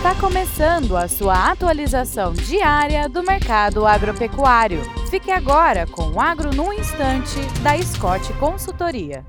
Está 0.00 0.14
começando 0.14 0.96
a 0.96 1.06
sua 1.06 1.50
atualização 1.50 2.32
diária 2.32 3.06
do 3.06 3.22
mercado 3.22 3.86
agropecuário. 3.86 4.80
Fique 5.10 5.30
agora 5.30 5.86
com 5.86 6.12
o 6.12 6.18
Agro 6.18 6.54
no 6.56 6.72
Instante, 6.72 7.36
da 7.62 7.76
Scott 7.82 8.32
Consultoria. 8.38 9.22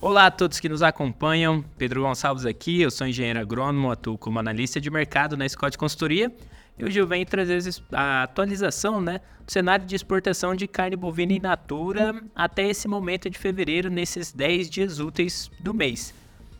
Olá 0.00 0.24
a 0.24 0.30
todos 0.30 0.58
que 0.58 0.66
nos 0.66 0.82
acompanham, 0.82 1.62
Pedro 1.76 2.00
Gonçalves 2.00 2.46
aqui, 2.46 2.80
eu 2.80 2.90
sou 2.90 3.06
engenheiro 3.06 3.38
agrônomo, 3.38 3.90
atuo 3.90 4.16
como 4.16 4.38
analista 4.38 4.80
de 4.80 4.90
mercado 4.90 5.36
na 5.36 5.46
Scott 5.46 5.76
Consultoria 5.76 6.34
e 6.78 6.84
hoje 6.86 6.98
eu 6.98 7.06
venho 7.06 7.26
trazer 7.26 7.60
a 7.92 8.22
atualização 8.22 8.98
né, 8.98 9.20
do 9.44 9.52
cenário 9.52 9.84
de 9.84 9.94
exportação 9.94 10.56
de 10.56 10.66
carne 10.66 10.96
bovina 10.96 11.34
in 11.34 11.38
natura 11.40 12.18
até 12.34 12.66
esse 12.66 12.88
momento 12.88 13.28
de 13.28 13.36
fevereiro, 13.36 13.90
nesses 13.90 14.32
10 14.32 14.70
dias 14.70 15.00
úteis 15.00 15.50
do 15.60 15.74
mês. 15.74 16.14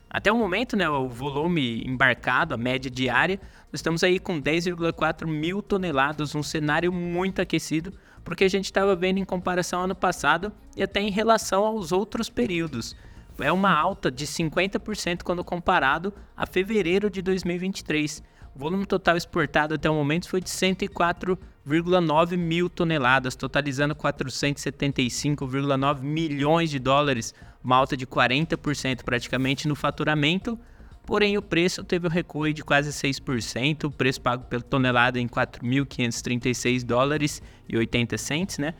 Até 0.08 0.32
o 0.32 0.36
momento, 0.36 0.76
né, 0.76 0.88
o 0.88 1.08
volume 1.08 1.82
embarcado, 1.84 2.54
a 2.54 2.56
média 2.56 2.88
diária, 2.90 3.40
nós 3.72 3.80
estamos 3.80 4.04
aí 4.04 4.18
com 4.18 4.40
10,4 4.40 5.26
mil 5.26 5.60
toneladas, 5.60 6.34
um 6.34 6.42
cenário 6.42 6.90
muito 6.92 7.42
aquecido, 7.42 7.92
porque 8.24 8.44
a 8.44 8.48
gente 8.48 8.64
estava 8.64 8.96
vendo 8.96 9.18
em 9.18 9.24
comparação 9.24 9.80
ao 9.80 9.84
ano 9.84 9.94
passado 9.94 10.50
e 10.76 10.82
até 10.82 11.00
em 11.00 11.10
relação 11.10 11.64
aos 11.64 11.92
outros 11.92 12.30
períodos. 12.30 12.96
É 13.38 13.52
uma 13.52 13.70
alta 13.70 14.10
de 14.10 14.26
50% 14.26 15.22
quando 15.22 15.44
comparado 15.44 16.10
a 16.36 16.46
fevereiro 16.46 17.10
de 17.10 17.20
2023. 17.20 18.22
O 18.54 18.58
volume 18.58 18.86
total 18.86 19.18
exportado 19.18 19.74
até 19.74 19.90
o 19.90 19.94
momento 19.94 20.30
foi 20.30 20.40
de 20.40 20.48
104,9 20.48 22.38
mil 22.38 22.70
toneladas, 22.70 23.36
totalizando 23.36 23.94
475,9 23.94 26.00
milhões 26.00 26.70
de 26.70 26.78
dólares, 26.78 27.34
uma 27.66 27.76
alta 27.76 27.96
de 27.96 28.06
40% 28.06 29.02
praticamente 29.02 29.66
no 29.66 29.74
faturamento. 29.74 30.58
Porém, 31.04 31.36
o 31.36 31.42
preço 31.42 31.82
teve 31.82 32.06
um 32.06 32.10
recuo 32.10 32.52
de 32.52 32.64
quase 32.64 32.90
6%, 32.90 33.84
o 33.84 33.90
preço 33.90 34.20
pago 34.20 34.44
pela 34.44 34.62
tonelada 34.62 35.20
em 35.20 35.26
4.536 35.26 36.84
dólares 36.84 37.42
e 37.68 37.76
80 37.76 38.16
cents, 38.16 38.58
né? 38.58 38.72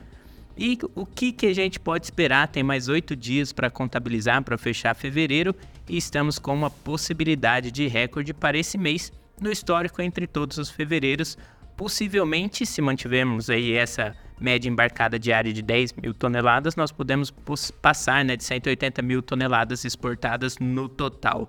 E 0.57 0.77
o 0.95 1.05
que, 1.05 1.31
que 1.31 1.45
a 1.45 1.53
gente 1.53 1.79
pode 1.79 2.05
esperar? 2.05 2.47
Tem 2.47 2.63
mais 2.63 2.87
oito 2.87 3.15
dias 3.15 3.53
para 3.53 3.69
contabilizar, 3.69 4.41
para 4.41 4.57
fechar 4.57 4.95
fevereiro, 4.95 5.53
e 5.87 5.97
estamos 5.97 6.39
com 6.39 6.53
uma 6.53 6.69
possibilidade 6.69 7.71
de 7.71 7.87
recorde 7.87 8.33
para 8.33 8.57
esse 8.57 8.77
mês, 8.77 9.11
no 9.39 9.51
histórico 9.51 10.01
entre 10.01 10.25
todos 10.25 10.57
os 10.57 10.69
fevereiros. 10.69 11.37
Possivelmente, 11.77 12.65
se 12.65 12.81
mantivermos 12.81 13.51
aí 13.51 13.73
essa 13.73 14.15
média 14.39 14.67
embarcada 14.67 15.19
diária 15.19 15.53
de 15.53 15.61
10 15.61 15.93
mil 15.93 16.11
toneladas, 16.11 16.75
nós 16.75 16.91
podemos 16.91 17.31
passar 17.79 18.25
né, 18.25 18.35
de 18.35 18.43
180 18.43 18.99
mil 19.03 19.21
toneladas 19.21 19.85
exportadas 19.85 20.57
no 20.57 20.89
total. 20.89 21.47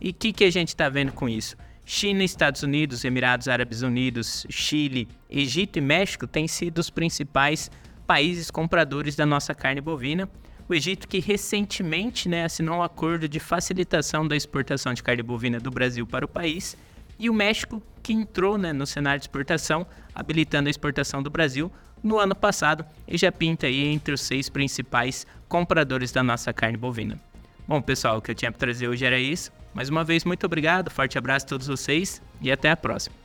E 0.00 0.10
o 0.10 0.14
que, 0.14 0.32
que 0.32 0.44
a 0.44 0.50
gente 0.50 0.68
está 0.68 0.88
vendo 0.88 1.10
com 1.10 1.28
isso? 1.28 1.56
China, 1.84 2.22
Estados 2.22 2.62
Unidos, 2.62 3.04
Emirados 3.04 3.48
Árabes 3.48 3.82
Unidos, 3.82 4.46
Chile, 4.48 5.08
Egito 5.28 5.76
e 5.76 5.82
México 5.82 6.24
têm 6.24 6.46
sido 6.46 6.78
os 6.78 6.88
principais 6.88 7.68
países 8.06 8.52
compradores 8.52 9.16
da 9.16 9.26
nossa 9.26 9.56
carne 9.56 9.80
bovina. 9.80 10.30
O 10.68 10.74
Egito, 10.74 11.08
que 11.08 11.18
recentemente 11.18 12.28
né, 12.28 12.44
assinou 12.44 12.78
um 12.78 12.82
acordo 12.82 13.28
de 13.28 13.40
facilitação 13.40 14.26
da 14.26 14.36
exportação 14.36 14.94
de 14.94 15.02
carne 15.02 15.22
bovina 15.22 15.58
do 15.58 15.70
Brasil 15.70 16.06
para 16.06 16.24
o 16.24 16.28
país 16.28 16.76
e 17.18 17.30
o 17.30 17.34
México, 17.34 17.82
que 18.02 18.12
entrou 18.12 18.58
né, 18.58 18.72
no 18.72 18.86
cenário 18.86 19.20
de 19.20 19.24
exportação, 19.24 19.86
habilitando 20.14 20.68
a 20.68 20.70
exportação 20.70 21.22
do 21.22 21.30
Brasil 21.30 21.70
no 22.02 22.18
ano 22.18 22.34
passado 22.34 22.84
e 23.08 23.16
já 23.16 23.32
pinta 23.32 23.66
aí 23.66 23.86
entre 23.86 24.12
os 24.12 24.20
seis 24.20 24.48
principais 24.48 25.26
compradores 25.48 26.12
da 26.12 26.22
nossa 26.22 26.52
carne 26.52 26.76
bovina. 26.76 27.18
Bom, 27.66 27.80
pessoal, 27.80 28.18
o 28.18 28.22
que 28.22 28.30
eu 28.30 28.34
tinha 28.34 28.52
para 28.52 28.58
trazer 28.58 28.88
hoje 28.88 29.04
era 29.06 29.18
isso. 29.18 29.50
Mais 29.72 29.88
uma 29.88 30.04
vez, 30.04 30.24
muito 30.24 30.44
obrigado, 30.44 30.90
forte 30.90 31.16
abraço 31.16 31.46
a 31.46 31.48
todos 31.48 31.66
vocês 31.66 32.20
e 32.40 32.52
até 32.52 32.70
a 32.70 32.76
próxima. 32.76 33.23